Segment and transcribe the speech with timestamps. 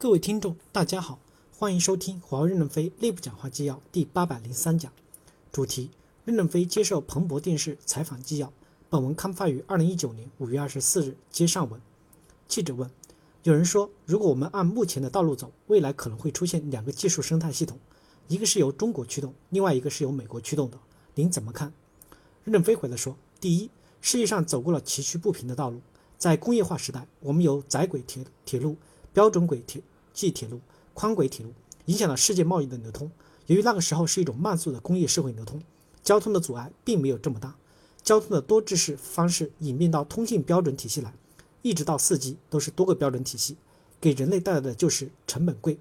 [0.00, 1.18] 各位听众，大家好，
[1.58, 4.90] 欢迎收听华为任正非内部讲话纪要第八百零三讲，
[5.52, 5.90] 主题：
[6.24, 8.50] 任正非接受彭博电视采访纪要。
[8.88, 11.18] 本文刊发于二零一九年五月二十四日。
[11.30, 11.78] 接上文，
[12.48, 12.90] 记者问：
[13.42, 17.78] 有人说，如果我们按目前的道路走，未来可能会出现两个技术生态系统，
[18.26, 20.78] 一个是由中国驱动，另外一个是由美国驱动的，
[21.14, 21.74] 您怎么看？
[22.44, 23.68] 任正非回答说：第一，
[24.00, 25.82] 世界上走过了崎岖不平的道路，
[26.16, 28.78] 在工业化时代，我们有窄轨铁铁路、
[29.12, 29.82] 标准轨铁。
[30.12, 30.60] 即铁路、
[30.94, 31.52] 宽轨铁路
[31.86, 33.10] 影响了世界贸易的流通。
[33.46, 35.60] 由于那个时候是一种慢速的工业社会流通，
[36.02, 37.56] 交通的阻碍并没有这么大。
[38.02, 41.12] 交通的多制式方式演变到通信标准体系来，
[41.62, 43.56] 一直到四 G 都是多个标准体系，
[44.00, 45.78] 给人类带来的就是成本贵，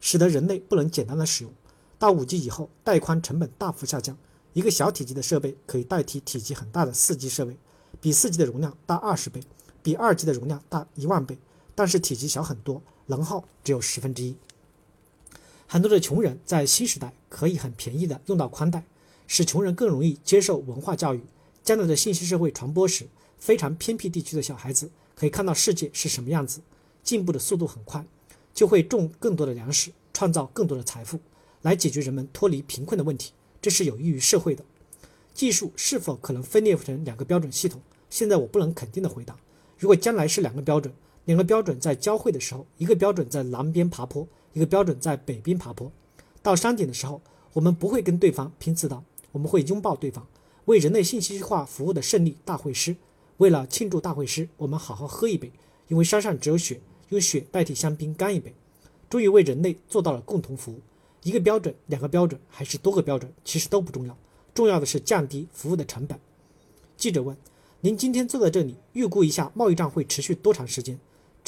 [0.00, 1.52] 使得人类不能简单的使用。
[1.98, 4.16] 到五 G 以后，带宽成本大幅下降，
[4.52, 7.56] 一个小体积的设备可以代替体积很大的四 G 设备，
[8.00, 9.40] 比四 G 的容量大二十倍，
[9.82, 11.38] 比二 G 的容量大一万倍，
[11.74, 12.82] 但是体积小很多。
[13.06, 14.36] 能耗只有十分之一。
[15.66, 18.84] 很多的穷人在新时代可以很便宜的用到宽带，
[19.26, 21.20] 使穷人更容易接受文化教育。
[21.64, 26.60] 将来的信息社会传播时，非常偏僻地区的小孩子可以看到世界是什么样子，
[27.02, 28.06] 进步的速度很快，
[28.54, 31.18] 就会种更多的粮食，创造更多的财富，
[31.62, 33.32] 来解决人们脱离贫困的问题。
[33.60, 34.64] 这是有益于社会的。
[35.34, 37.80] 技术是否可能分裂成两个标准系统？
[38.08, 39.36] 现在我不能肯定的回答。
[39.76, 40.94] 如果将来是两个标准。
[41.30, 45.88] 两个标准在交汇的时候，一个标准在南边爬坡，一个标准在北边爬坡。
[46.42, 50.26] 到山顶的时候，我们不会跟对方拼刺刀，我们会拥抱对方，
[50.64, 52.96] 为人类信息化服务的胜利大会师。
[53.36, 55.52] 为了庆祝大会师，我们好好喝一杯，
[55.86, 58.52] 因为山上只有雪，用雪代替香槟干一杯。
[59.08, 60.80] 终于为人类做到了共同服务。
[61.22, 64.18] 一个标准、两个标准还是多个标准，其实都不重要，
[64.52, 66.18] 重要的是降低服务的成本。
[66.96, 67.36] 记者问
[67.82, 70.98] ：“您今天坐在这里，预估一下贸易战会持续多长时间？”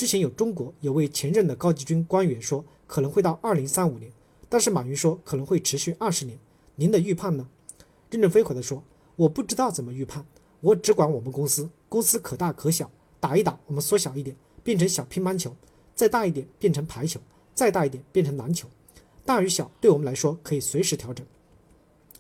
[0.03, 4.11] 之前有中国有位前任的高级军官员说可能会到二零三五年，
[4.49, 6.37] 但是马云说可能会持续二十年。
[6.75, 7.49] 您的预判呢？
[8.11, 8.83] 任正非回答说
[9.15, 10.27] ：“我不知道怎么预判，
[10.61, 12.91] 我只管我们公司，公司可大可小，
[13.21, 14.35] 打一打我们缩小一点，
[14.65, 15.53] 变成小乒乓球；
[15.95, 17.21] 再大一点变成排球；
[17.55, 18.67] 再大一点变成篮球。
[19.25, 21.25] 大与小对我们来说可以随时调整。”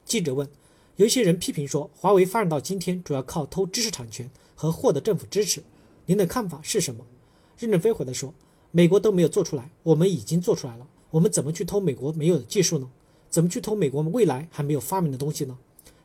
[0.06, 0.49] 记者问
[0.95, 5.65] ：“有一些人批评说华为发展到今天主要靠偷知识产权和获得政府支持，
[6.06, 7.05] 您的看法是什么？”
[7.59, 8.33] 任正非回答说
[8.73, 10.89] ：“美国都没有做出来，我们已经做出来了。
[11.11, 12.91] 我们怎么去偷美国没有的技术呢？
[13.29, 15.59] 怎么去偷美国未来还没有发明的东西呢？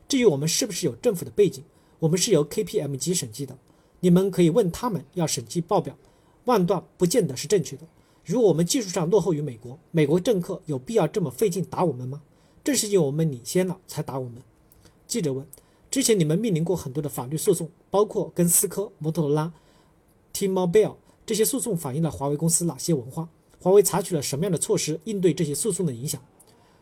[0.06, 1.64] 至于我们是不是有政府的背景，
[1.98, 3.56] 我们是由 KPMG 审计的。
[4.00, 5.96] 你们可以问他们要审计报表，
[6.44, 7.86] 万段不见得是正确的。
[8.24, 12.22] 如果我们技术上落后于美国，美国政客有必要这么费劲打我们吗？
[12.62, 14.42] 正是因为我们领先了才打我们。”
[15.06, 15.46] 记者问
[15.90, 19.52] ：“之前你们面临过很多的法律诉讼，包括跟思科、摩托罗拉、
[20.34, 20.96] T-Mobile。”
[21.28, 23.28] 这些诉讼反映了华为公司哪些文化？
[23.60, 26.18] 华为采取了什么样的措施应对这些诉讼的影响？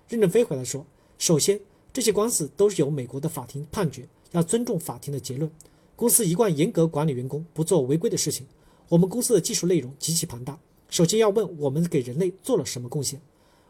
[0.08, 0.86] 任正非回答说
[1.18, 1.60] ：“首先，
[1.92, 5.50] 这些官司都是由美国的法庭判决，要尊重法庭的结论。
[5.96, 8.46] 公司一贯严格管理员工，不做违规的事情。
[8.88, 10.56] 我们公司的技术内容极其庞大，
[10.90, 13.20] 首先要问我们给人类做了什么贡献。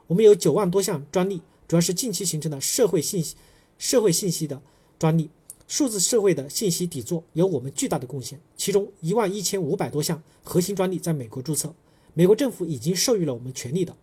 [0.09, 3.35] 我们有九万多项专利，主要是近期形成的社会信息、
[3.79, 4.61] 社会信息的
[4.99, 5.31] 专利。”
[5.69, 11.75] 数字社会的信息底座有我们巨大的贡献，其中一万一千五百多项核心专利在美国注册，
[12.15, 13.97] 美国政府已经授予了我们权利的。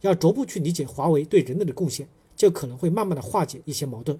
[0.00, 4.18] 要逐步去理解华为对人类的贡献，就可能会慢慢的化解一些矛盾。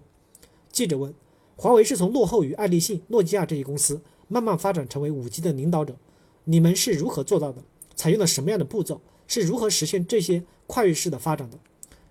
[0.71, 1.15] 记者问：
[1.57, 5.97] 华为是从落后于爱立信、诺基亚这些公司，慢慢发展成为五 G 的领导者，
[6.45, 7.63] 你们是如何做到的？
[7.97, 9.01] 采用了什么样的步骤？
[9.27, 11.59] 是如何实现这些跨越式的发展的？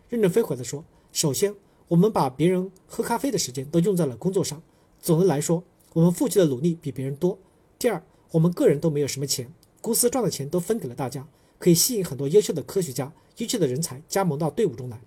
[0.09, 1.53] 任正非回答说：首先，
[1.89, 4.59] 我们把别人喝咖啡的时间都用在了工作上。
[5.01, 7.37] 总的来说，我们付出的努力比别人多。
[7.77, 9.51] 第二，我们个人都没有什么钱，
[9.81, 11.27] 公司赚的钱都分给了大家，
[11.57, 14.99] 可以吸引很多优秀的科学家、优秀的人才加盟到队伍中来。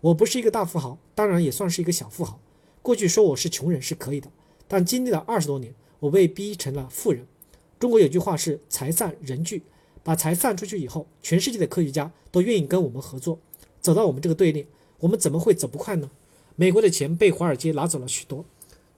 [0.00, 2.40] 我不是一个大富豪，当然也算是一个小富豪。
[2.80, 4.30] 过去说我是穷人是可以的，
[4.66, 7.26] 但经历了二十多年，我被逼成了富人。
[7.78, 9.62] 中国有句话是“财散人聚”，
[10.04, 13.38] 把财散出去以后，全世界的科学家都愿意跟我们合作，
[13.80, 14.66] 走到我们这个队列，
[15.00, 16.10] 我们怎么会走不快呢？
[16.54, 18.44] 美国的钱被华尔街拿走了许多。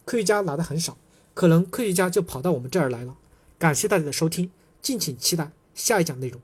[0.05, 0.97] 科学家拿的很少，
[1.33, 3.17] 可能科学家就跑到我们这儿来了。
[3.59, 4.51] 感谢大家的收听，
[4.83, 6.41] 敬请期待下一讲内容。